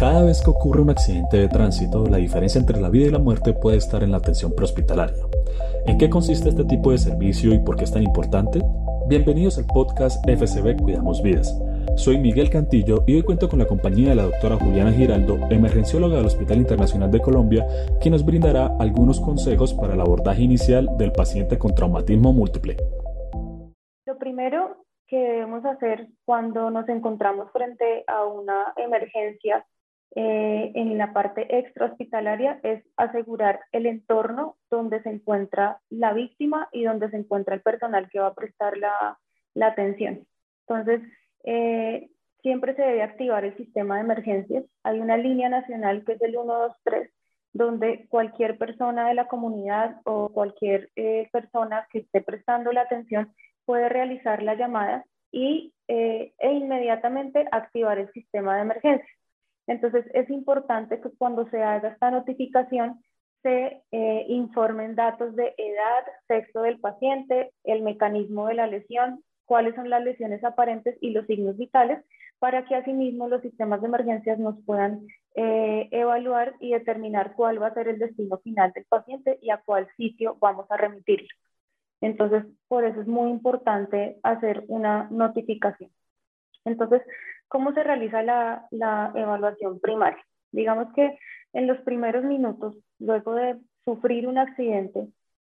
Cada 0.00 0.24
vez 0.24 0.40
que 0.42 0.48
ocurre 0.48 0.80
un 0.80 0.88
accidente 0.88 1.36
de 1.36 1.48
tránsito, 1.48 2.06
la 2.06 2.16
diferencia 2.16 2.58
entre 2.58 2.80
la 2.80 2.88
vida 2.88 3.08
y 3.08 3.10
la 3.10 3.18
muerte 3.18 3.52
puede 3.52 3.76
estar 3.76 4.02
en 4.02 4.12
la 4.12 4.16
atención 4.16 4.54
prehospitalaria. 4.56 5.22
¿En 5.84 5.98
qué 5.98 6.08
consiste 6.08 6.48
este 6.48 6.64
tipo 6.64 6.90
de 6.90 6.96
servicio 6.96 7.52
y 7.52 7.58
por 7.58 7.76
qué 7.76 7.84
es 7.84 7.92
tan 7.92 8.02
importante? 8.02 8.62
Bienvenidos 9.08 9.58
al 9.58 9.66
podcast 9.66 10.26
FCB 10.26 10.80
Cuidamos 10.80 11.22
Vidas. 11.22 11.54
Soy 11.96 12.16
Miguel 12.16 12.48
Cantillo 12.48 13.04
y 13.06 13.16
hoy 13.16 13.22
cuento 13.22 13.50
con 13.50 13.58
la 13.58 13.66
compañía 13.66 14.08
de 14.08 14.14
la 14.14 14.22
doctora 14.22 14.56
Juliana 14.56 14.90
Giraldo, 14.90 15.38
emergencióloga 15.50 16.16
del 16.16 16.24
Hospital 16.28 16.56
Internacional 16.56 17.10
de 17.10 17.20
Colombia, 17.20 17.66
quien 18.00 18.12
nos 18.12 18.24
brindará 18.24 18.74
algunos 18.78 19.20
consejos 19.20 19.74
para 19.74 19.92
el 19.92 20.00
abordaje 20.00 20.40
inicial 20.40 20.88
del 20.96 21.12
paciente 21.12 21.58
con 21.58 21.74
traumatismo 21.74 22.32
múltiple. 22.32 22.78
Lo 24.06 24.16
primero 24.16 24.82
que 25.06 25.18
debemos 25.18 25.62
hacer 25.66 26.08
cuando 26.24 26.70
nos 26.70 26.88
encontramos 26.88 27.52
frente 27.52 28.02
a 28.06 28.24
una 28.24 28.72
emergencia 28.78 29.66
eh, 30.16 30.72
en 30.74 30.98
la 30.98 31.12
parte 31.12 31.56
extrahospitalaria 31.56 32.58
es 32.64 32.82
asegurar 32.96 33.60
el 33.70 33.86
entorno 33.86 34.56
donde 34.68 35.00
se 35.02 35.10
encuentra 35.10 35.80
la 35.88 36.12
víctima 36.12 36.68
y 36.72 36.82
donde 36.82 37.10
se 37.10 37.16
encuentra 37.16 37.54
el 37.54 37.62
personal 37.62 38.08
que 38.10 38.18
va 38.18 38.28
a 38.28 38.34
prestar 38.34 38.76
la, 38.76 39.18
la 39.54 39.68
atención. 39.68 40.26
Entonces, 40.66 41.02
eh, 41.44 42.08
siempre 42.42 42.74
se 42.74 42.82
debe 42.82 43.02
activar 43.02 43.44
el 43.44 43.56
sistema 43.56 43.96
de 43.96 44.00
emergencias. 44.00 44.64
Hay 44.82 44.98
una 44.98 45.16
línea 45.16 45.48
nacional 45.48 46.04
que 46.04 46.14
es 46.14 46.22
el 46.22 46.32
123, 46.32 47.10
donde 47.52 48.06
cualquier 48.08 48.58
persona 48.58 49.06
de 49.08 49.14
la 49.14 49.28
comunidad 49.28 50.00
o 50.04 50.30
cualquier 50.30 50.90
eh, 50.96 51.28
persona 51.30 51.86
que 51.92 52.00
esté 52.00 52.20
prestando 52.20 52.72
la 52.72 52.82
atención 52.82 53.32
puede 53.64 53.88
realizar 53.88 54.42
la 54.42 54.54
llamada 54.56 55.04
y, 55.30 55.72
e 55.86 56.32
inmediatamente 56.52 57.46
activar 57.52 57.98
el 57.98 58.10
sistema 58.12 58.56
de 58.56 58.62
emergencias. 58.62 59.19
Entonces, 59.70 60.04
es 60.14 60.28
importante 60.30 61.00
que 61.00 61.10
cuando 61.16 61.48
se 61.48 61.62
haga 61.62 61.90
esta 61.90 62.10
notificación 62.10 63.00
se 63.40 63.80
eh, 63.92 64.24
informen 64.26 64.96
datos 64.96 65.36
de 65.36 65.54
edad, 65.56 66.04
sexo 66.26 66.62
del 66.62 66.80
paciente, 66.80 67.52
el 67.62 67.82
mecanismo 67.82 68.48
de 68.48 68.54
la 68.54 68.66
lesión, 68.66 69.22
cuáles 69.44 69.76
son 69.76 69.88
las 69.88 70.02
lesiones 70.02 70.42
aparentes 70.42 70.98
y 71.00 71.10
los 71.10 71.24
signos 71.28 71.56
vitales, 71.56 72.04
para 72.40 72.64
que 72.64 72.74
asimismo 72.74 73.28
los 73.28 73.42
sistemas 73.42 73.80
de 73.80 73.86
emergencias 73.86 74.40
nos 74.40 74.56
puedan 74.64 75.06
eh, 75.36 75.88
evaluar 75.92 76.56
y 76.58 76.72
determinar 76.72 77.34
cuál 77.36 77.62
va 77.62 77.68
a 77.68 77.74
ser 77.74 77.86
el 77.86 78.00
destino 78.00 78.38
final 78.38 78.72
del 78.72 78.86
paciente 78.86 79.38
y 79.40 79.50
a 79.50 79.62
cuál 79.64 79.86
sitio 79.96 80.36
vamos 80.40 80.66
a 80.68 80.78
remitirlo. 80.78 81.28
Entonces, 82.00 82.44
por 82.66 82.84
eso 82.84 83.02
es 83.02 83.06
muy 83.06 83.30
importante 83.30 84.18
hacer 84.24 84.64
una 84.66 85.06
notificación. 85.12 85.92
Entonces, 86.64 87.02
¿Cómo 87.50 87.72
se 87.72 87.82
realiza 87.82 88.22
la, 88.22 89.12
evaluación 89.16 89.80
primaria? 89.80 90.24
Digamos 90.52 90.94
que 90.94 91.18
en 91.52 91.66
los 91.66 91.78
primeros 91.78 92.22
minutos, 92.22 92.76
luego 93.00 93.34
de 93.34 93.58
sufrir 93.84 94.28
un 94.28 94.38
accidente, 94.38 95.08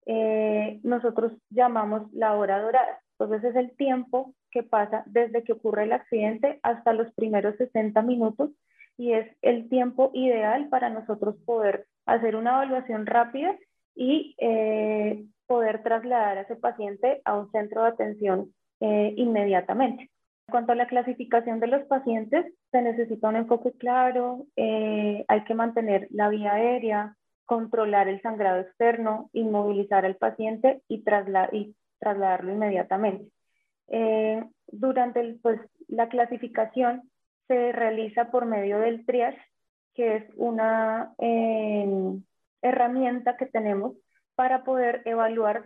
eh, 0.06 0.82
nosotros 0.84 1.32
llamamos 1.50 2.12
la 2.14 2.34
hora 2.34 2.60
dorada. 2.60 3.00
Entonces 3.18 3.50
es 3.50 3.56
el 3.56 3.78
tiempo 3.78 4.34
que 4.52 4.62
pasa 4.62 5.04
desde 5.06 5.46
que 5.46 5.54
ocurre 5.54 5.86
el 5.86 5.94
accidente 5.94 6.60
hasta 6.64 6.92
los 6.92 7.14
primeros 7.14 7.56
60 7.56 8.02
minutos 8.02 8.50
y 8.98 9.14
es 9.14 9.34
el 9.42 9.70
tiempo 9.70 10.12
ideal 10.14 10.68
para 10.68 10.90
nosotros 10.90 11.38
poder 11.46 11.88
hacer 12.06 12.36
una 12.36 12.56
evaluación 12.56 13.06
rápida 13.06 13.56
y 13.96 14.36
eh, 14.40 15.24
poder 15.48 15.82
trasladar 15.82 16.40
a 16.40 16.42
ese 16.42 16.58
paciente 16.58 17.22
a 17.24 17.38
un 17.38 17.50
centro 17.52 17.84
de 17.84 17.88
atención 17.88 18.54
eh, 18.82 19.14
inmediatamente. 19.16 20.10
En 20.48 20.52
cuanto 20.52 20.74
a 20.74 20.76
la 20.76 20.88
clasificación 20.88 21.60
de 21.60 21.68
los 21.68 21.84
pacientes, 21.88 22.54
se 22.72 22.82
necesita 22.82 23.30
un 23.30 23.38
enfoque 23.38 23.72
claro, 23.74 24.46
eh, 24.56 25.26
hay 25.28 25.44
que 25.44 25.56
mantener 25.56 26.08
la 26.12 26.30
vía 26.30 26.54
aérea, 26.54 27.18
controlar 27.46 28.08
el 28.08 28.22
sangrado 28.22 28.62
externo, 28.62 29.30
inmovilizar 29.34 30.06
al 30.06 30.18
paciente 30.18 30.82
y, 30.88 31.04
trasladarlo 31.04 32.52
inmediatamente. 32.54 33.32
Eh, 33.88 34.44
durante 34.68 35.36
pues, 35.42 35.60
la 35.88 36.10
clasificación 36.10 37.10
se 37.48 37.72
realiza 37.72 38.30
por 38.30 38.46
medio 38.46 38.80
del 38.80 39.06
triage, 39.06 39.42
que 39.96 40.18
es 40.18 40.26
una 40.36 41.14
eh, 41.18 41.88
herramienta 42.62 43.36
que 43.38 43.46
tenemos 43.48 43.96
para 44.36 44.64
poder 44.64 45.02
evaluar 45.06 45.66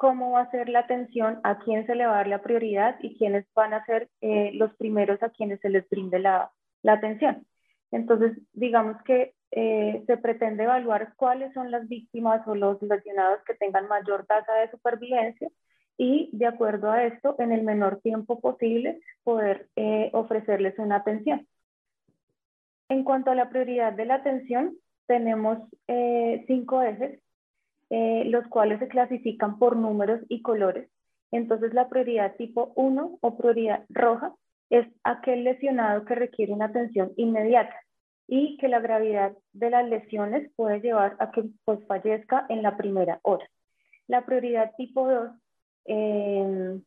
cómo 0.00 0.30
va 0.30 0.40
a 0.40 0.50
ser 0.50 0.70
la 0.70 0.78
atención, 0.78 1.40
a 1.42 1.58
quién 1.58 1.86
se 1.86 1.94
le 1.94 2.06
va 2.06 2.14
a 2.14 2.16
dar 2.16 2.26
la 2.26 2.40
prioridad 2.40 2.96
y 3.02 3.18
quiénes 3.18 3.44
van 3.54 3.74
a 3.74 3.84
ser 3.84 4.08
eh, 4.22 4.50
los 4.54 4.74
primeros 4.76 5.22
a 5.22 5.28
quienes 5.28 5.60
se 5.60 5.68
les 5.68 5.86
brinde 5.90 6.18
la, 6.18 6.50
atención. 6.86 7.46
Entonces, 7.90 8.32
digamos 8.54 8.96
que 9.02 9.34
eh, 9.50 10.02
se 10.06 10.16
pretende 10.16 10.64
evaluar 10.64 11.12
cuáles 11.16 11.52
son 11.52 11.70
las 11.70 11.86
víctimas 11.86 12.40
o 12.48 12.54
los 12.54 12.80
lesionados 12.80 13.40
que 13.44 13.52
tengan 13.52 13.88
mayor 13.88 14.24
tasa 14.24 14.54
de 14.54 14.70
supervivencia 14.70 15.50
y, 15.98 16.30
de 16.32 16.46
acuerdo 16.46 16.90
a 16.90 17.04
esto, 17.04 17.36
en 17.38 17.52
el 17.52 17.62
menor 17.62 18.00
tiempo 18.00 18.40
posible, 18.40 19.02
poder 19.22 19.68
eh, 19.76 20.08
ofrecerles 20.14 20.78
una 20.78 20.96
atención. 20.96 21.46
En 22.88 23.04
cuanto 23.04 23.32
a 23.32 23.34
la 23.34 23.50
prioridad 23.50 23.92
de 23.92 24.06
la 24.06 24.14
atención, 24.14 24.78
tenemos 25.06 25.58
cinco 26.46 26.80
ejes 26.80 27.20
eh, 27.90 28.24
los 28.26 28.46
cuales 28.48 28.78
se 28.78 28.88
clasifican 28.88 29.58
por 29.58 29.76
números 29.76 30.20
y 30.28 30.42
colores. 30.42 30.88
Entonces 31.32 31.74
la 31.74 31.88
prioridad 31.88 32.36
tipo 32.36 32.72
1 32.76 33.18
o 33.20 33.36
prioridad 33.36 33.84
roja 33.88 34.34
es 34.70 34.86
aquel 35.04 35.44
lesionado 35.44 36.04
que 36.04 36.14
requiere 36.14 36.52
una 36.52 36.66
atención 36.66 37.12
inmediata 37.16 37.74
y 38.28 38.56
que 38.58 38.68
la 38.68 38.78
gravedad 38.78 39.36
de 39.52 39.70
las 39.70 39.88
lesiones 39.88 40.50
puede 40.54 40.80
llevar 40.80 41.16
a 41.18 41.32
que 41.32 41.44
pues, 41.64 41.84
fallezca 41.86 42.46
en 42.48 42.62
la 42.62 42.76
primera 42.76 43.18
hora. 43.22 43.44
La 44.06 44.24
prioridad 44.24 44.72
tipo 44.76 45.08
2 45.08 45.30
em, 45.86 46.82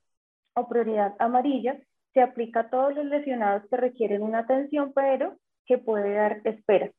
o 0.56 0.68
prioridad 0.70 1.16
amarilla 1.20 1.78
se 2.14 2.22
aplica 2.22 2.62
a 2.62 2.70
todos 2.70 2.96
los 2.96 3.06
lesionados 3.06 3.70
que 3.70 3.76
requieren 3.76 4.24
una 4.24 4.40
atención, 4.40 4.94
pero 4.94 5.36
que 5.66 5.78
puede 5.78 6.14
dar 6.14 6.42
espera. 6.46 6.92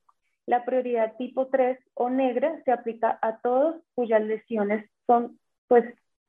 La 0.47 0.65
prioridad 0.65 1.17
tipo 1.17 1.47
3 1.47 1.79
o 1.95 2.11
negra 2.11 2.61
se 2.65 2.73
aplica 2.73 3.19
a 3.23 3.39
todos 3.39 3.77
cuyas 3.95 4.23
lesiones 4.23 4.89
son, 5.07 5.39
pues, 5.69 5.85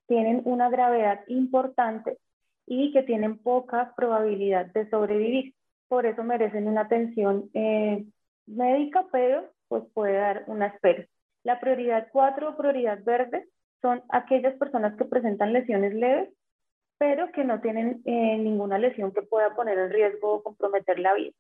tienen 0.08 0.42
una 0.46 0.70
gravedad 0.70 1.22
importante 1.28 2.18
y 2.66 2.92
que 2.94 3.04
tienen 3.04 3.38
poca 3.38 3.94
probabilidad 3.96 4.68
de 4.68 4.90
sobrevivir. 4.90 5.54
Por 5.88 6.06
eso 6.06 6.24
merecen 6.24 6.68
una 6.68 6.82
atención 6.82 7.50
eh, 7.54 8.06
médica, 8.46 9.06
pero 9.12 9.50
pues 9.68 9.84
puede 9.94 10.14
dar 10.14 10.44
una 10.48 10.68
espera. 10.68 11.06
La 11.44 11.60
prioridad 11.60 12.08
4 12.12 12.50
o 12.50 12.58
prioridad 12.58 13.04
verde 13.04 13.48
son 13.82 14.04
aquellas 14.10 14.56
personas 14.56 14.96
que 14.96 15.06
presentan 15.06 15.54
lesiones 15.54 15.94
leves, 15.94 16.30
pero 16.98 17.32
que 17.32 17.44
no 17.44 17.62
tienen 17.62 18.02
eh, 18.06 18.38
ninguna 18.38 18.78
lesión 18.78 19.12
que 19.12 19.22
pueda 19.22 19.54
poner 19.56 19.78
en 19.78 19.92
riesgo 19.92 20.36
o 20.36 20.44
comprometer 20.44 21.00
la 21.00 21.14
vida. 21.14 21.34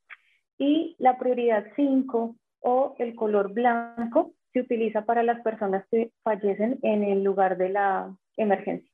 Y 0.57 0.95
la 0.99 1.17
prioridad 1.17 1.65
5 1.75 2.35
o 2.65 2.95
el 2.97 3.13
color 3.13 3.53
blanco 3.53 4.33
se 4.51 4.61
utiliza 4.61 5.05
para 5.05 5.21
las 5.21 5.41
personas 5.41 5.85
que 5.91 6.11
fallecen 6.23 6.79
en 6.81 7.03
el 7.03 7.23
lugar 7.23 7.57
de 7.57 7.69
la 7.69 8.11
emergencia. 8.37 8.89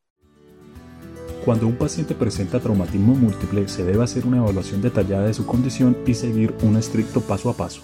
Cuando 1.45 1.67
un 1.67 1.77
paciente 1.77 2.13
presenta 2.13 2.59
traumatismo 2.59 3.15
múltiple, 3.15 3.67
se 3.69 3.85
debe 3.85 4.03
hacer 4.03 4.25
una 4.25 4.37
evaluación 4.37 4.81
detallada 4.81 5.25
de 5.25 5.33
su 5.33 5.47
condición 5.47 5.95
y 6.05 6.13
seguir 6.13 6.53
un 6.63 6.75
estricto 6.75 7.21
paso 7.21 7.49
a 7.49 7.53
paso. 7.53 7.81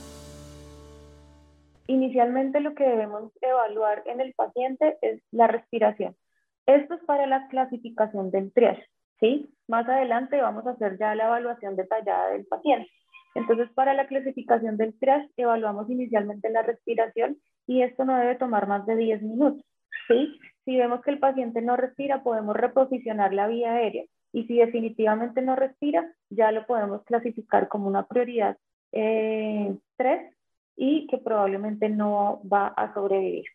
Inicialmente 1.88 2.60
lo 2.60 2.76
que 2.76 2.84
debemos 2.84 3.32
evaluar 3.42 4.04
en 4.08 4.20
el 4.20 4.34
paciente 4.34 4.98
es 5.02 5.22
la 5.32 5.48
respiración. 5.48 6.18
Esto 6.66 6.96
es 6.96 7.04
para 7.06 7.28
la 7.28 7.48
clasificación 7.48 8.30
del 8.30 8.52
triage, 8.52 8.84
¿sí? 9.22 9.50
Más 9.70 9.88
adelante 9.88 10.42
vamos 10.42 10.68
a 10.68 10.72
hacer 10.72 10.98
ya 11.00 11.16
la 11.16 11.28
evaluación 11.28 11.78
detallada 11.78 12.32
del 12.32 12.46
paciente. 12.46 12.92
Entonces, 13.38 13.70
para 13.76 13.94
la 13.94 14.08
clasificación 14.08 14.78
del 14.78 14.98
triage, 14.98 15.30
evaluamos 15.38 15.88
inicialmente 15.92 16.50
la 16.50 16.64
respiración 16.64 17.38
y 17.68 17.84
esto 17.84 18.04
no 18.04 18.18
debe 18.18 18.34
tomar 18.36 18.68
más 18.68 18.86
de 18.88 18.96
10 18.96 19.22
minutos. 19.22 19.64
¿sí? 20.08 20.40
Si 20.66 20.76
vemos 20.76 21.02
que 21.02 21.12
el 21.12 21.20
paciente 21.20 21.62
no 21.62 21.78
respira, 21.78 22.24
podemos 22.24 22.56
reposicionar 22.56 23.34
la 23.34 23.48
vía 23.48 23.74
aérea 23.74 24.06
y 24.34 24.46
si 24.46 24.58
definitivamente 24.58 25.44
no 25.44 25.56
respira, 25.56 26.12
ya 26.32 26.52
lo 26.52 26.66
podemos 26.66 27.04
clasificar 27.04 27.68
como 27.68 27.88
una 27.88 28.08
prioridad 28.08 28.58
3 28.92 29.78
eh, 30.00 30.32
y 30.76 31.06
que 31.06 31.20
probablemente 31.20 31.90
no 31.90 32.42
va 32.52 32.70
a 32.70 32.92
sobrevivir. 32.96 33.46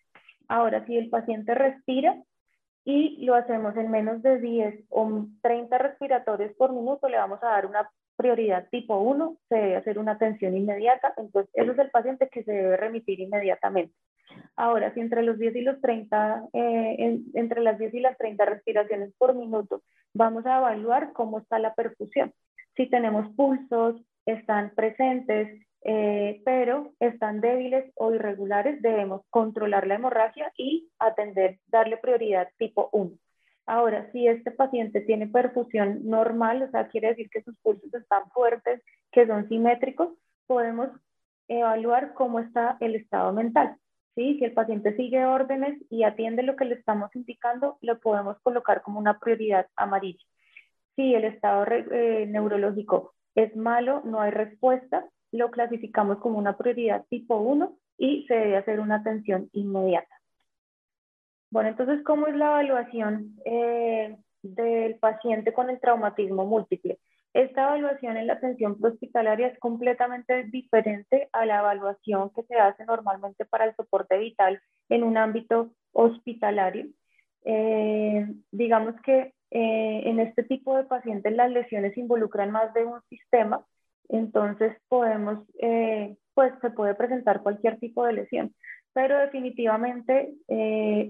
Ahora, 0.47 0.87
si 0.87 0.97
el 0.97 1.11
paciente 1.11 1.55
respira 1.55 2.23
y 2.85 3.25
lo 3.25 3.35
hacemos 3.35 3.77
en 3.77 3.91
menos 3.91 4.23
de 4.23 4.39
10 4.39 4.85
o 4.91 5.27
30 5.43 5.79
respiratorios 5.79 6.53
por 6.55 6.73
minuto, 6.73 7.09
le 7.09 7.17
vamos 7.17 7.43
a 7.43 7.49
dar 7.49 7.67
una 7.67 7.89
prioridad 8.17 8.69
tipo 8.71 8.99
1, 8.99 9.37
se 9.49 9.55
debe 9.55 9.77
hacer 9.77 9.99
una 9.99 10.13
atención 10.13 10.57
inmediata, 10.57 11.15
entonces 11.17 11.51
ese 11.55 11.73
es 11.73 11.79
el 11.79 11.91
paciente 11.91 12.29
que 12.29 12.45
se 12.45 12.53
debe 12.53 12.77
remitir 12.77 13.21
inmediatamente. 13.21 13.95
Ahora, 14.57 14.93
si 14.95 15.01
entre 15.01 15.23
los 15.23 15.39
10 15.39 15.57
y 15.57 15.61
los 15.63 15.81
30, 15.81 16.49
eh, 16.53 17.21
entre 17.35 17.61
las 17.63 17.79
10 17.79 17.95
y 17.95 18.01
las 18.01 18.17
30 18.19 18.45
respiraciones 18.45 19.13
por 19.19 19.35
minuto, 19.35 19.83
vamos 20.15 20.47
a 20.47 20.59
evaluar 20.59 21.13
cómo 21.13 21.39
está 21.39 21.59
la 21.59 21.75
perfusión. 21.75 22.33
Si 22.77 22.89
tenemos 22.89 23.29
pulsos, 23.35 24.01
están 24.27 24.73
presentes, 24.75 25.67
eh, 25.85 26.41
pero 26.45 26.93
están 27.01 27.41
débiles 27.41 27.91
o 27.97 28.13
irregulares, 28.13 28.81
debemos 28.83 29.23
controlar 29.31 29.87
la 29.87 29.97
hemorragia 29.97 30.53
y 30.57 30.89
atender, 30.99 31.59
darle 31.67 31.97
prioridad 31.97 32.49
tipo 32.59 32.89
1. 32.93 33.13
Ahora, 33.67 34.11
si 34.13 34.27
este 34.27 34.51
paciente 34.51 35.01
tiene 35.01 35.27
perfusión 35.29 36.01
normal, 36.05 36.63
o 36.63 36.71
sea, 36.71 36.89
quiere 36.89 37.09
decir 37.09 37.31
que 37.31 37.43
sus 37.43 37.57
pulsos 37.59 37.93
están 37.95 38.29
fuertes, 38.31 38.83
que 39.11 39.27
son 39.27 39.49
simétricos, 39.49 40.11
podemos 40.47 40.91
evaluar 41.49 42.15
cómo 42.15 42.41
está 42.41 42.77
el 42.81 42.97
estado 42.97 43.33
mental. 43.33 43.77
¿sí? 44.15 44.37
Si 44.39 44.45
el 44.45 44.53
paciente 44.53 44.97
sigue 44.97 45.25
órdenes 45.25 45.79
y 45.91 46.05
atiende 46.05 46.43
lo 46.43 46.57
que 46.57 46.65
le 46.65 46.75
estamos 46.75 47.15
indicando, 47.15 47.79
lo 47.81 47.99
podemos 48.01 48.39
colocar 48.43 48.83
como 48.83 48.99
una 48.99 49.19
prioridad 49.19 49.67
amarilla. 49.77 50.25
Si 50.97 51.15
el 51.15 51.25
estado 51.25 51.65
eh, 51.71 52.27
neurológico 52.29 53.15
es 53.35 53.55
malo, 53.57 54.03
no 54.05 54.21
hay 54.21 54.31
respuesta, 54.31 55.07
lo 55.31 55.51
clasificamos 55.51 56.19
como 56.19 56.39
una 56.39 56.57
prioridad 56.57 57.05
tipo 57.09 57.37
1 57.37 57.77
y 57.99 58.27
se 58.27 58.35
debe 58.35 58.57
hacer 58.57 58.81
una 58.81 58.97
atención 58.97 59.49
inmediata. 59.53 60.15
Bueno, 61.51 61.69
entonces, 61.69 62.03
¿cómo 62.05 62.27
es 62.27 62.37
la 62.37 62.47
evaluación 62.47 63.37
eh, 63.45 64.17
del 64.43 64.97
paciente 64.97 65.53
con 65.53 65.71
el 65.71 65.81
traumatismo 65.81 66.47
múltiple? 66.47 66.99
Esta 67.35 67.65
evaluación 67.65 68.17
en 68.17 68.27
la 68.27 68.35
atención 68.35 68.77
hospitalaria 68.83 69.49
es 69.49 69.59
completamente 69.59 70.45
diferente 70.45 71.29
a 71.33 71.47
la 71.47 71.61
evaluación 71.61 72.31
que 72.31 72.43
se 72.43 72.57
hace 72.57 72.85
normalmente 72.85 73.47
para 73.47 73.65
el 73.65 73.75
soporte 73.75 74.19
vital 74.19 74.61
en 74.91 75.03
un 75.03 75.17
ámbito 75.17 75.73
hospitalario. 75.93 76.87
Eh, 77.45 78.27
digamos 78.51 78.95
que 79.03 79.35
eh, 79.53 80.03
en 80.05 80.21
este 80.21 80.43
tipo 80.45 80.77
de 80.77 80.85
pacientes 80.85 81.33
las 81.35 81.51
lesiones 81.51 81.97
involucran 81.97 82.51
más 82.51 82.73
de 82.75 82.85
un 82.85 83.01
sistema, 83.09 83.65
entonces 84.09 84.77
podemos, 84.89 85.47
eh, 85.61 86.17
pues 86.35 86.53
se 86.61 86.71
puede 86.71 86.95
presentar 86.95 87.43
cualquier 87.43 87.79
tipo 87.79 88.05
de 88.05 88.15
lesión. 88.15 88.55
Pero 88.95 89.19
definitivamente 89.19 90.35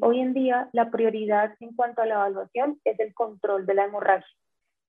hoy 0.02 0.20
en 0.20 0.34
día 0.34 0.68
la 0.72 0.90
prioridad 0.90 1.52
en 1.58 1.74
cuanto 1.74 2.00
a 2.02 2.06
la 2.06 2.14
evaluación 2.14 2.78
es 2.84 2.98
el 3.00 3.12
control 3.12 3.66
de 3.66 3.74
la 3.74 3.86
hemorragia. 3.86 4.36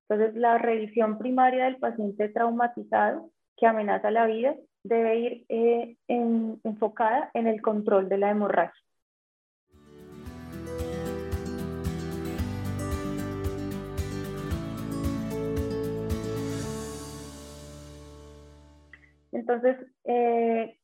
Entonces, 0.07 0.35
la 0.39 0.57
revisión 0.57 1.17
primaria 1.17 1.65
del 1.65 1.77
paciente 1.77 2.29
traumatizado 2.29 3.31
que 3.57 3.65
amenaza 3.65 4.11
la 4.11 4.27
vida 4.27 4.55
debe 4.83 5.17
ir 5.17 5.45
eh, 5.49 5.95
enfocada 6.07 7.31
en 7.33 7.47
el 7.47 7.61
control 7.61 8.09
de 8.09 8.17
la 8.17 8.31
hemorragia. 8.31 8.81
Entonces, 19.43 19.75
eh, 20.05 20.77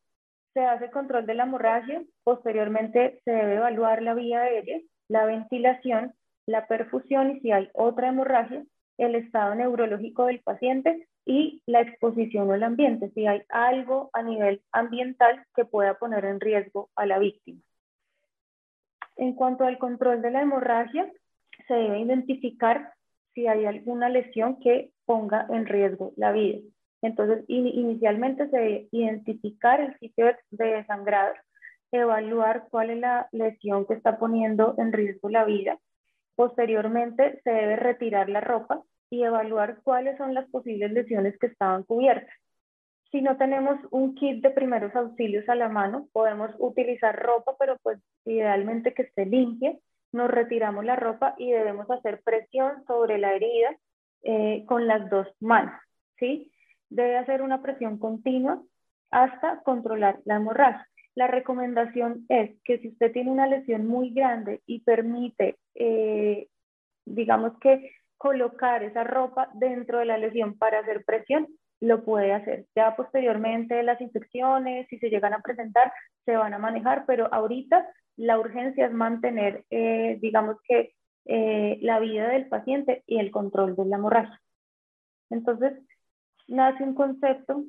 se 0.54 0.60
hace 0.60 0.92
control 0.92 1.26
de 1.26 1.34
la 1.34 1.44
hemorragia, 1.44 2.04
posteriormente 2.26 3.22
se 3.24 3.32
debe 3.32 3.56
evaluar 3.56 4.02
la 4.02 4.14
vía 4.14 4.42
aérea, 4.42 4.82
la 5.08 5.24
ventilación, 5.24 6.14
la 6.46 6.68
perfusión 6.68 7.32
y 7.32 7.40
si 7.40 7.54
hay 7.54 7.70
otra 7.74 8.10
hemorragia, 8.10 8.66
el 8.98 9.16
estado 9.16 9.56
neurológico 9.56 10.26
del 10.26 10.42
paciente 10.42 11.08
y 11.26 11.62
la 11.68 11.80
exposición 11.80 12.52
al 12.52 12.64
ambiente, 12.64 13.12
si 13.12 13.28
hay 13.28 13.44
algo 13.48 14.10
a 14.12 14.24
nivel 14.24 14.62
ambiental 14.74 15.46
que 15.56 15.64
pueda 15.64 15.94
poner 15.94 16.26
en 16.26 16.42
riesgo 16.42 16.90
a 16.98 17.06
la 17.06 17.18
víctima. 17.18 17.62
En 19.16 19.36
cuanto 19.36 19.64
al 19.64 19.78
control 19.78 20.22
de 20.22 20.32
la 20.32 20.42
hemorragia, 20.42 21.10
se 21.66 21.74
debe 21.74 22.02
identificar 22.02 22.92
si 23.34 23.48
hay 23.48 23.66
alguna 23.66 24.10
lesión 24.10 24.60
que 24.60 24.92
ponga 25.06 25.48
en 25.50 25.66
riesgo 25.66 26.12
la 26.18 26.34
vida. 26.34 26.60
Entonces, 27.02 27.46
inicialmente 27.48 28.50
se 28.50 28.88
identificar 28.92 29.82
el 29.82 29.98
sitio 30.00 30.28
de 30.52 30.86
sangrado, 30.86 31.34
evaluar 31.92 32.68
cuál 32.70 32.90
es 32.92 33.00
la 33.00 33.28
lesión 33.32 33.86
que 33.86 33.94
está 33.94 34.20
poniendo 34.20 34.76
en 34.78 34.92
riesgo 34.94 35.30
la 35.30 35.46
vida 35.46 35.80
Posteriormente, 36.40 37.42
se 37.44 37.50
debe 37.50 37.76
retirar 37.76 38.30
la 38.30 38.40
ropa 38.40 38.82
y 39.10 39.24
evaluar 39.24 39.82
cuáles 39.84 40.18
son 40.18 40.34
las 40.34 40.50
posibles 40.50 40.90
lesiones 40.94 41.38
que 41.38 41.48
estaban 41.48 41.84
cubiertas. 41.84 42.34
Si 43.12 43.22
no 43.22 43.36
tenemos 43.36 43.78
un 43.92 44.16
kit 44.16 44.42
de 44.42 44.50
primeros 44.52 44.96
auxilios 44.96 45.50
a 45.50 45.56
la 45.56 45.68
mano, 45.68 46.08
podemos 46.14 46.50
utilizar 46.60 47.14
ropa, 47.14 47.58
pero 47.60 47.76
pues 47.84 48.00
idealmente 48.24 48.94
que 48.94 49.02
esté 49.02 49.26
limpia. 49.26 49.76
Nos 50.14 50.32
retiramos 50.32 50.86
la 50.86 50.96
ropa 50.96 51.36
y 51.38 51.52
debemos 51.52 51.92
hacer 51.92 52.22
presión 52.24 52.86
sobre 52.88 53.18
la 53.18 53.34
herida 53.34 53.76
eh, 54.24 54.64
con 54.66 54.88
las 54.88 55.10
dos 55.10 55.28
manos. 55.42 55.76
¿sí? 56.20 56.54
Debe 56.90 57.18
hacer 57.18 57.42
una 57.42 57.62
presión 57.62 57.98
continua 57.98 58.62
hasta 59.12 59.62
controlar 59.64 60.20
la 60.26 60.36
hemorragia 60.36 60.90
la 61.20 61.28
recomendación 61.28 62.26
es 62.30 62.52
que 62.64 62.80
si 62.80 62.88
usted 62.88 63.12
tiene 63.12 63.30
una 63.30 63.46
lesión 63.46 63.86
muy 63.86 64.12
grande 64.12 64.62
y 64.66 64.80
permite, 64.80 65.58
eh, 65.76 66.48
digamos 67.06 67.60
que 67.60 67.92
colocar 68.18 68.84
esa 68.84 69.04
ropa 69.04 69.50
dentro 69.54 70.00
de 70.00 70.06
la 70.06 70.18
lesión 70.18 70.58
para 70.58 70.80
hacer 70.80 71.04
presión, 71.04 71.48
lo 71.82 72.06
puede 72.06 72.32
hacer. 72.32 72.68
Ya 72.74 72.96
posteriormente 72.96 73.84
las 73.84 74.00
infecciones, 74.00 74.88
si 74.88 74.98
se 74.98 75.10
llegan 75.10 75.34
a 75.34 75.42
presentar, 75.42 75.92
se 76.24 76.38
van 76.38 76.54
a 76.54 76.58
manejar, 76.58 77.04
pero 77.06 77.28
ahorita 77.34 77.86
la 78.16 78.40
urgencia 78.40 78.86
es 78.86 78.94
mantener, 78.94 79.66
eh, 79.72 80.20
digamos 80.22 80.56
que, 80.64 80.94
eh, 81.26 81.80
la 81.82 82.00
vida 82.00 82.30
del 82.30 82.48
paciente 82.48 83.04
y 83.06 83.20
el 83.20 83.30
control 83.30 83.76
de 83.76 83.86
la 83.88 83.98
hemorragia. 83.98 84.42
Entonces, 85.30 85.74
nace 86.50 86.84
un 86.84 86.94
concepto 86.94 87.64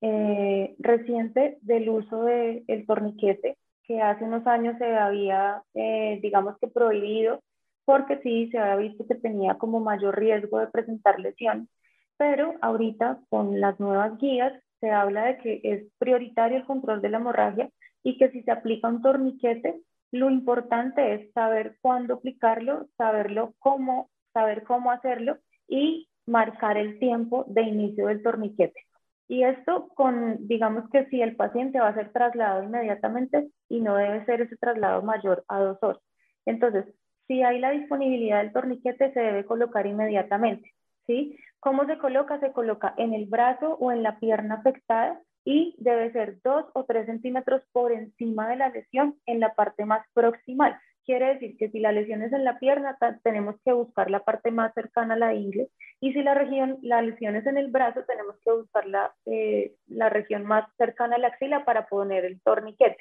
eh, 0.00 0.76
reciente 0.78 1.58
del 1.62 1.88
uso 1.88 2.24
del 2.24 2.86
torniquete, 2.86 3.56
que 3.82 4.00
hace 4.02 4.24
unos 4.24 4.46
años 4.46 4.76
se 4.78 4.96
había, 4.96 5.62
eh, 5.74 6.20
digamos 6.22 6.56
que 6.60 6.68
prohibido, 6.68 7.42
porque 7.84 8.18
sí 8.22 8.50
se 8.50 8.58
había 8.58 8.88
visto 8.88 9.06
que 9.06 9.14
tenía 9.14 9.54
como 9.54 9.80
mayor 9.80 10.18
riesgo 10.18 10.58
de 10.58 10.66
presentar 10.68 11.18
lesiones. 11.18 11.68
Pero 12.16 12.54
ahorita 12.60 13.20
con 13.30 13.60
las 13.60 13.80
nuevas 13.80 14.18
guías 14.18 14.52
se 14.80 14.90
habla 14.90 15.24
de 15.24 15.38
que 15.38 15.60
es 15.62 15.84
prioritario 15.98 16.58
el 16.58 16.66
control 16.66 17.00
de 17.00 17.08
la 17.08 17.18
hemorragia 17.18 17.70
y 18.02 18.18
que 18.18 18.30
si 18.30 18.42
se 18.42 18.50
aplica 18.50 18.88
un 18.88 19.02
torniquete, 19.02 19.80
lo 20.12 20.30
importante 20.30 21.14
es 21.14 21.32
saber 21.32 21.76
cuándo 21.80 22.14
aplicarlo, 22.14 22.86
saberlo 22.96 23.54
cómo, 23.58 24.10
saber 24.32 24.64
cómo 24.64 24.90
hacerlo 24.90 25.38
y 25.66 26.07
marcar 26.28 26.76
el 26.76 26.98
tiempo 26.98 27.44
de 27.48 27.62
inicio 27.62 28.06
del 28.06 28.22
torniquete. 28.22 28.84
Y 29.28 29.44
esto 29.44 29.88
con, 29.94 30.46
digamos 30.48 30.88
que 30.90 31.06
si 31.06 31.20
el 31.20 31.36
paciente 31.36 31.80
va 31.80 31.88
a 31.88 31.94
ser 31.94 32.12
trasladado 32.12 32.62
inmediatamente 32.62 33.48
y 33.68 33.80
no 33.80 33.96
debe 33.96 34.24
ser 34.24 34.40
ese 34.40 34.56
traslado 34.56 35.02
mayor 35.02 35.44
a 35.48 35.60
dos 35.60 35.78
horas. 35.82 36.02
Entonces, 36.46 36.86
si 37.26 37.42
hay 37.42 37.60
la 37.60 37.70
disponibilidad 37.70 38.42
del 38.42 38.52
torniquete, 38.52 39.12
se 39.12 39.20
debe 39.20 39.44
colocar 39.44 39.86
inmediatamente. 39.86 40.72
¿sí? 41.06 41.36
¿Cómo 41.60 41.84
se 41.86 41.98
coloca? 41.98 42.40
Se 42.40 42.52
coloca 42.52 42.94
en 42.96 43.12
el 43.12 43.26
brazo 43.26 43.76
o 43.80 43.92
en 43.92 44.02
la 44.02 44.18
pierna 44.18 44.56
afectada 44.56 45.20
y 45.44 45.74
debe 45.78 46.12
ser 46.12 46.40
dos 46.42 46.66
o 46.74 46.84
tres 46.84 47.06
centímetros 47.06 47.62
por 47.72 47.92
encima 47.92 48.48
de 48.48 48.56
la 48.56 48.68
lesión 48.68 49.16
en 49.26 49.40
la 49.40 49.54
parte 49.54 49.84
más 49.84 50.06
proximal. 50.14 50.78
Quiere 51.08 51.32
decir 51.32 51.56
que 51.56 51.70
si 51.70 51.80
la 51.80 51.90
lesión 51.90 52.20
es 52.20 52.34
en 52.34 52.44
la 52.44 52.58
pierna, 52.58 52.98
tenemos 53.22 53.56
que 53.64 53.72
buscar 53.72 54.10
la 54.10 54.24
parte 54.24 54.50
más 54.50 54.74
cercana 54.74 55.14
a 55.14 55.16
la 55.16 55.32
ingle. 55.32 55.70
Y 56.00 56.12
si 56.12 56.22
la, 56.22 56.34
región, 56.34 56.76
la 56.82 57.00
lesión 57.00 57.34
es 57.34 57.46
en 57.46 57.56
el 57.56 57.70
brazo, 57.70 58.04
tenemos 58.06 58.36
que 58.44 58.52
buscar 58.52 58.86
la, 58.86 59.14
eh, 59.24 59.72
la 59.86 60.10
región 60.10 60.44
más 60.44 60.68
cercana 60.76 61.16
a 61.16 61.18
la 61.18 61.28
axila 61.28 61.64
para 61.64 61.86
poner 61.86 62.26
el 62.26 62.42
torniquete. 62.42 62.98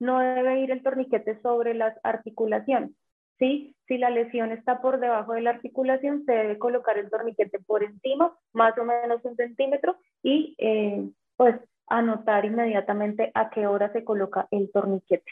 No 0.00 0.20
debe 0.20 0.60
ir 0.60 0.70
el 0.70 0.82
torniquete 0.82 1.38
sobre 1.42 1.74
las 1.74 1.94
articulaciones. 2.02 2.92
¿sí? 3.38 3.76
Si 3.88 3.98
la 3.98 4.08
lesión 4.08 4.50
está 4.50 4.80
por 4.80 4.98
debajo 4.98 5.34
de 5.34 5.42
la 5.42 5.50
articulación, 5.50 6.24
se 6.24 6.32
debe 6.32 6.58
colocar 6.58 6.96
el 6.96 7.10
torniquete 7.10 7.58
por 7.58 7.84
encima, 7.84 8.34
más 8.54 8.72
o 8.78 8.84
menos 8.84 9.22
un 9.22 9.36
centímetro, 9.36 9.98
y 10.22 10.54
eh, 10.56 11.10
pues 11.36 11.56
anotar 11.88 12.46
inmediatamente 12.46 13.30
a 13.34 13.50
qué 13.50 13.66
hora 13.66 13.92
se 13.92 14.02
coloca 14.02 14.48
el 14.50 14.72
torniquete. 14.72 15.30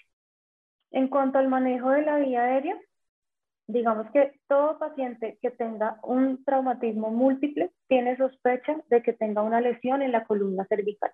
En 0.92 1.08
cuanto 1.08 1.38
al 1.38 1.48
manejo 1.48 1.90
de 1.90 2.02
la 2.02 2.18
vía 2.18 2.44
aérea, 2.44 2.78
digamos 3.66 4.10
que 4.12 4.38
todo 4.46 4.78
paciente 4.78 5.38
que 5.40 5.50
tenga 5.50 5.98
un 6.02 6.44
traumatismo 6.44 7.10
múltiple 7.10 7.70
tiene 7.88 8.16
sospecha 8.16 8.76
de 8.88 9.02
que 9.02 9.12
tenga 9.12 9.42
una 9.42 9.60
lesión 9.60 10.02
en 10.02 10.12
la 10.12 10.24
columna 10.24 10.66
cervical. 10.66 11.10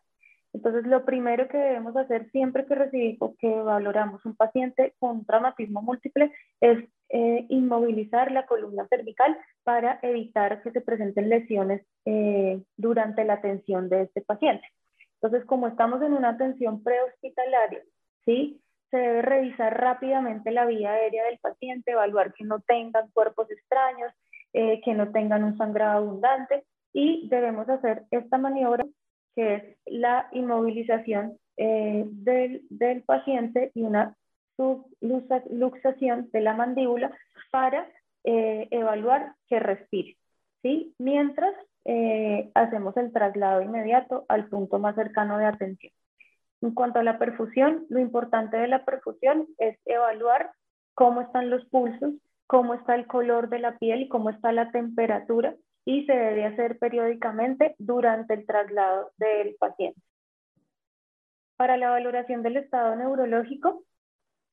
Entonces, 0.52 0.86
lo 0.86 1.04
primero 1.04 1.46
que 1.46 1.58
debemos 1.58 1.94
hacer 1.96 2.30
siempre 2.30 2.64
que 2.66 2.74
recibimos, 2.74 3.36
que 3.38 3.48
valoramos 3.48 4.24
un 4.24 4.34
paciente 4.34 4.94
con 4.98 5.24
traumatismo 5.24 5.82
múltiple, 5.82 6.32
es 6.60 6.88
eh, 7.10 7.46
inmovilizar 7.48 8.32
la 8.32 8.46
columna 8.46 8.86
cervical 8.88 9.38
para 9.62 9.98
evitar 10.02 10.62
que 10.62 10.72
se 10.72 10.80
presenten 10.80 11.28
lesiones 11.28 11.86
eh, 12.06 12.62
durante 12.76 13.24
la 13.24 13.34
atención 13.34 13.88
de 13.88 14.02
este 14.02 14.22
paciente. 14.22 14.66
Entonces, 15.20 15.46
como 15.46 15.68
estamos 15.68 16.02
en 16.02 16.14
una 16.14 16.30
atención 16.30 16.82
prehospitalaria, 16.82 17.82
¿sí? 18.24 18.60
Se 18.90 18.96
debe 18.96 19.22
revisar 19.22 19.78
rápidamente 19.78 20.50
la 20.50 20.64
vía 20.66 20.92
aérea 20.92 21.24
del 21.24 21.38
paciente, 21.38 21.92
evaluar 21.92 22.32
que 22.32 22.44
no 22.44 22.60
tengan 22.60 23.10
cuerpos 23.10 23.50
extraños, 23.50 24.12
eh, 24.54 24.80
que 24.82 24.94
no 24.94 25.12
tengan 25.12 25.44
un 25.44 25.58
sangrado 25.58 25.98
abundante 25.98 26.64
y 26.92 27.28
debemos 27.28 27.68
hacer 27.68 28.04
esta 28.10 28.38
maniobra 28.38 28.86
que 29.36 29.54
es 29.54 29.62
la 29.84 30.28
inmovilización 30.32 31.38
eh, 31.58 32.04
del, 32.06 32.62
del, 32.70 33.02
paciente 33.02 33.70
y 33.74 33.82
una 33.82 34.16
subluxación 34.56 36.30
de 36.32 36.40
la 36.40 36.54
mandíbula 36.54 37.12
para 37.50 37.88
eh, 38.24 38.68
evaluar 38.70 39.34
que 39.48 39.60
respire, 39.60 40.16
¿sí? 40.62 40.94
Mientras 40.98 41.54
hacemos 42.54 42.94
el 42.98 43.12
traslado 43.14 43.62
inmediato 43.62 44.26
al 44.28 44.48
punto 44.48 44.78
más 44.78 44.94
cercano 44.94 45.38
de 45.38 45.46
atención. 45.46 45.92
En 46.60 46.74
cuanto 46.74 46.98
a 46.98 47.04
la 47.04 47.18
perfusión, 47.18 47.86
lo 47.88 48.00
importante 48.00 48.56
de 48.56 48.68
la 48.68 48.84
perfusión 48.84 49.46
es 49.58 49.78
evaluar 49.84 50.50
cómo 50.94 51.20
están 51.20 51.50
los 51.50 51.64
pulsos, 51.66 52.14
cómo 52.48 52.74
está 52.74 52.96
el 52.96 53.06
color 53.06 53.48
de 53.48 53.60
la 53.60 53.78
piel, 53.78 54.08
cómo 54.08 54.30
está 54.30 54.50
la 54.50 54.70
temperatura 54.72 55.54
y 55.84 56.04
se 56.06 56.12
debe 56.12 56.44
hacer 56.44 56.78
periódicamente 56.78 57.76
durante 57.78 58.34
el 58.34 58.44
traslado 58.44 59.12
del 59.16 59.54
paciente. 59.58 60.00
Para 61.56 61.76
la 61.76 61.90
valoración 61.90 62.42
del 62.42 62.56
estado 62.56 62.96
neurológico, 62.96 63.84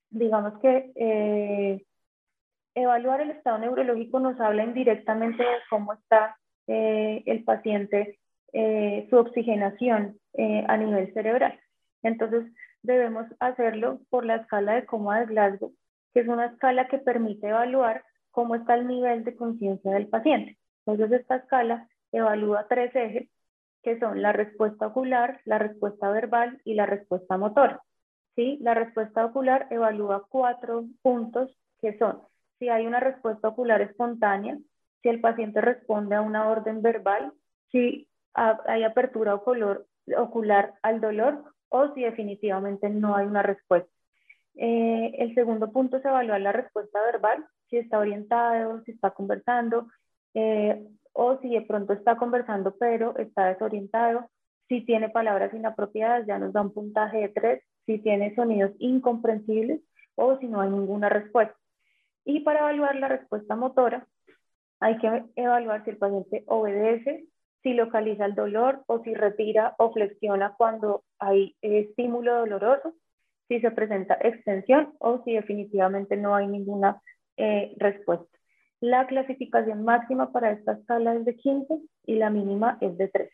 digamos 0.09 0.59
que 0.59 0.91
eh, 0.95 1.83
evaluar 2.73 3.21
el 3.21 3.31
estado 3.31 3.57
neurológico 3.57 4.19
nos 4.19 4.39
habla 4.39 4.63
indirectamente 4.63 5.43
de 5.43 5.57
cómo 5.69 5.93
está 5.93 6.37
eh, 6.67 7.23
el 7.25 7.43
paciente, 7.43 8.19
eh, 8.53 9.07
su 9.09 9.17
oxigenación 9.17 10.19
a 10.67 10.77
nivel 10.77 11.13
cerebral. 11.13 11.59
Entonces, 12.05 12.53
debemos 12.83 13.25
hacerlo 13.39 13.99
por 14.11 14.25
la 14.25 14.35
escala 14.35 14.75
de 14.75 14.85
coma 14.85 15.19
de 15.19 15.25
Glasgow, 15.25 15.73
que 16.13 16.19
es 16.19 16.27
una 16.27 16.45
escala 16.45 16.87
que 16.87 16.99
permite 16.99 17.49
evaluar 17.49 18.03
cómo 18.29 18.53
está 18.53 18.75
el 18.75 18.85
nivel 18.85 19.23
de 19.23 19.35
conciencia 19.35 19.91
del 19.91 20.07
paciente. 20.07 20.59
Entonces, 20.85 21.19
esta 21.19 21.37
escala 21.37 21.89
evalúa 22.11 22.67
tres 22.69 22.95
ejes, 22.95 23.27
que 23.81 23.99
son 23.99 24.21
la 24.21 24.33
respuesta 24.33 24.85
ocular, 24.85 25.41
la 25.45 25.57
respuesta 25.57 26.11
verbal 26.11 26.61
y 26.63 26.75
la 26.75 26.85
respuesta 26.85 27.37
motora. 27.37 27.81
¿Sí? 28.35 28.59
La 28.61 28.75
respuesta 28.75 29.25
ocular 29.25 29.67
evalúa 29.71 30.27
cuatro 30.29 30.85
puntos, 31.01 31.57
que 31.81 31.97
son 31.97 32.21
si 32.59 32.69
hay 32.69 32.85
una 32.85 32.99
respuesta 32.99 33.47
ocular 33.47 33.81
espontánea, 33.81 34.59
si 35.01 35.09
el 35.09 35.21
paciente 35.21 35.59
responde 35.59 36.15
a 36.15 36.21
una 36.21 36.49
orden 36.49 36.83
verbal, 36.83 37.33
si 37.71 38.07
hay 38.33 38.83
apertura 38.83 39.35
ocular 39.35 40.73
al 40.83 41.01
dolor 41.01 41.54
o 41.69 41.93
si 41.93 42.01
definitivamente 42.01 42.89
no 42.89 43.15
hay 43.15 43.25
una 43.27 43.43
respuesta. 43.43 43.89
Eh, 44.55 45.15
el 45.19 45.33
segundo 45.35 45.71
punto 45.71 45.97
es 45.97 46.05
evaluar 46.05 46.41
la 46.41 46.51
respuesta 46.51 47.01
verbal, 47.01 47.45
si 47.69 47.77
está 47.77 47.99
orientado, 47.99 48.81
si 48.83 48.91
está 48.91 49.11
conversando, 49.11 49.87
eh, 50.33 50.87
o 51.13 51.37
si 51.39 51.49
de 51.49 51.61
pronto 51.61 51.93
está 51.93 52.17
conversando 52.17 52.75
pero 52.77 53.17
está 53.17 53.47
desorientado. 53.47 54.29
Si 54.67 54.81
tiene 54.81 55.09
palabras 55.09 55.53
inapropiadas, 55.53 56.25
ya 56.25 56.39
nos 56.39 56.53
da 56.53 56.61
un 56.61 56.73
puntaje 56.73 57.17
de 57.17 57.29
3. 57.29 57.63
Si 57.85 57.99
tiene 57.99 58.33
sonidos 58.35 58.71
incomprensibles 58.79 59.81
o 60.15 60.37
si 60.37 60.47
no 60.47 60.61
hay 60.61 60.69
ninguna 60.69 61.09
respuesta. 61.09 61.55
Y 62.25 62.39
para 62.41 62.59
evaluar 62.59 62.95
la 62.95 63.07
respuesta 63.07 63.55
motora, 63.55 64.07
hay 64.79 64.97
que 64.97 65.23
evaluar 65.35 65.83
si 65.83 65.91
el 65.91 65.97
paciente 65.97 66.43
obedece, 66.47 67.25
si 67.65 67.73
localiza 67.73 68.25
el 68.27 68.35
dolor 68.35 68.83
o 68.85 68.99
si 68.99 69.15
retira 69.15 69.73
o 69.79 69.91
flexiona 69.91 70.53
cuando 70.55 71.03
hay 71.17 71.55
estímulo 71.63 72.35
doloroso, 72.35 72.93
si 73.47 73.59
se 73.59 73.71
presenta 73.71 74.19
extensión 74.21 74.93
o 74.99 75.23
si 75.23 75.33
definitivamente 75.33 76.15
no 76.15 76.35
hay 76.35 76.45
ninguna 76.45 77.01
eh, 77.37 77.73
respuesta. 77.77 78.37
La 78.81 79.07
clasificación 79.07 79.83
máxima 79.83 80.31
para 80.31 80.51
esta 80.51 80.73
escala 80.73 81.15
es 81.15 81.25
de 81.25 81.35
15 81.35 81.79
y 82.05 82.15
la 82.15 82.29
mínima 82.29 82.77
es 82.81 82.95
de 82.99 83.07
3. 83.07 83.31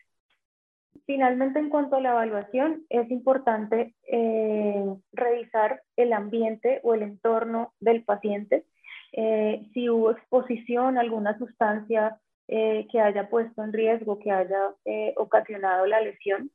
Finalmente, 1.04 1.58
en 1.58 1.68
cuanto 1.68 1.96
a 1.96 2.00
la 2.00 2.12
evaluación, 2.12 2.86
es 2.88 3.10
importante 3.10 3.94
eh, 4.10 4.82
revisar 5.12 5.82
el 5.96 6.14
ambiente 6.14 6.80
o 6.84 6.94
el 6.94 7.02
entorno 7.02 7.74
del 7.80 8.02
paciente, 8.02 8.64
eh, 9.12 9.68
si 9.74 9.90
hubo 9.90 10.12
exposición 10.12 10.96
a 10.96 11.02
alguna 11.02 11.36
sustancia 11.36 12.18
eh, 12.54 12.86
que 12.92 13.00
haya 13.00 13.30
puesto 13.30 13.64
en 13.64 13.72
riesgo, 13.72 14.18
que 14.18 14.30
haya 14.30 14.74
eh, 14.84 15.14
ocasionado 15.16 15.86
la 15.86 16.02
lesión. 16.02 16.50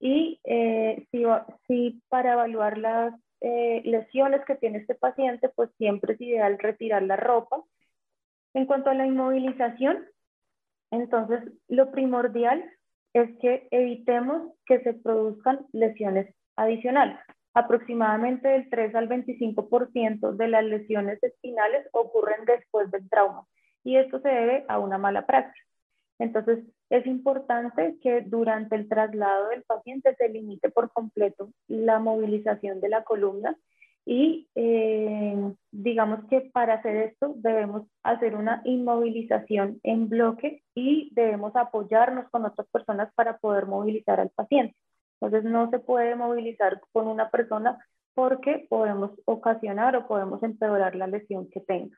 Y 0.00 0.40
eh, 0.44 1.06
si, 1.10 1.22
si, 1.68 2.00
para 2.08 2.32
evaluar 2.32 2.78
las 2.78 3.12
lesiones 3.42 4.42
que 4.46 4.54
tiene 4.54 4.78
este 4.78 4.94
paciente, 4.94 5.50
pues 5.50 5.68
siempre 5.76 6.14
es 6.14 6.20
ideal 6.22 6.58
retirar 6.58 7.02
la 7.02 7.16
ropa. 7.16 7.62
En 8.54 8.64
cuanto 8.64 8.88
a 8.88 8.94
la 8.94 9.04
inmovilización, 9.04 10.06
entonces 10.90 11.40
lo 11.68 11.90
primordial 11.90 12.64
es 13.12 13.28
que 13.40 13.68
evitemos 13.70 14.54
que 14.64 14.80
se 14.80 14.94
produzcan 14.94 15.66
lesiones 15.72 16.34
adicionales. 16.56 17.18
Aproximadamente 17.52 18.48
del 18.48 18.70
3 18.70 18.94
al 18.94 19.10
25% 19.10 20.36
de 20.36 20.48
las 20.48 20.64
lesiones 20.64 21.22
espinales 21.22 21.86
ocurren 21.92 22.46
después 22.46 22.90
del 22.90 23.06
trauma 23.10 23.46
y 23.84 23.96
esto 23.96 24.20
se 24.20 24.28
debe 24.28 24.64
a 24.68 24.78
una 24.78 24.98
mala 24.98 25.26
práctica. 25.26 25.64
Entonces, 26.18 26.64
es 26.90 27.06
importante 27.06 27.96
que 28.02 28.22
durante 28.22 28.76
el 28.76 28.88
traslado 28.88 29.48
del 29.48 29.62
paciente 29.64 30.14
se 30.16 30.28
limite 30.28 30.70
por 30.70 30.92
completo 30.92 31.50
la 31.68 31.98
movilización 31.98 32.80
de 32.80 32.88
la 32.88 33.04
columna 33.04 33.56
y 34.06 34.48
eh, 34.54 35.54
digamos 35.72 36.20
que 36.28 36.42
para 36.52 36.74
hacer 36.74 36.96
esto 36.96 37.34
debemos 37.36 37.86
hacer 38.02 38.36
una 38.36 38.60
inmovilización 38.64 39.80
en 39.82 40.08
bloque 40.08 40.62
y 40.74 41.10
debemos 41.14 41.56
apoyarnos 41.56 42.28
con 42.30 42.44
otras 42.44 42.68
personas 42.68 43.12
para 43.14 43.38
poder 43.38 43.66
movilizar 43.66 44.20
al 44.20 44.30
paciente. 44.30 44.76
Entonces 45.20 45.50
no 45.50 45.70
se 45.70 45.78
puede 45.78 46.16
movilizar 46.16 46.80
con 46.92 47.08
una 47.08 47.30
persona 47.30 47.78
porque 48.14 48.66
podemos 48.68 49.10
ocasionar 49.24 49.96
o 49.96 50.06
podemos 50.06 50.42
empeorar 50.42 50.94
la 50.94 51.06
lesión 51.06 51.48
que 51.48 51.60
tenga. 51.60 51.96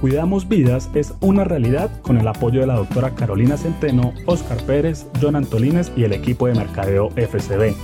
Cuidamos 0.00 0.48
Vidas 0.48 0.88
es 0.94 1.12
una 1.20 1.44
realidad 1.44 1.90
con 2.00 2.16
el 2.16 2.26
apoyo 2.26 2.60
de 2.60 2.66
la 2.66 2.76
doctora 2.76 3.14
Carolina 3.14 3.58
Centeno, 3.58 4.14
Oscar 4.24 4.56
Pérez, 4.62 5.06
John 5.20 5.36
Antolines 5.36 5.92
y 5.94 6.04
el 6.04 6.14
equipo 6.14 6.46
de 6.46 6.54
mercadeo 6.54 7.10
FCB. 7.10 7.74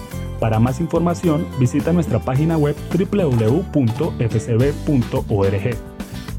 Para 0.40 0.58
más 0.58 0.80
información, 0.80 1.46
visita 1.60 1.92
nuestra 1.92 2.18
página 2.18 2.56
web 2.56 2.74
www.fcb.org. 2.90 3.66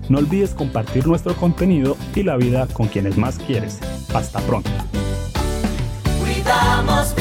No 0.09 0.17
olvides 0.17 0.55
compartir 0.55 1.05
nuestro 1.05 1.35
contenido 1.35 1.95
y 2.15 2.23
la 2.23 2.37
vida 2.37 2.67
con 2.73 2.87
quienes 2.87 3.15
más 3.17 3.37
quieres. 3.37 3.79
Hasta 4.15 4.39
pronto. 4.39 4.71
Cuidamos 6.19 7.13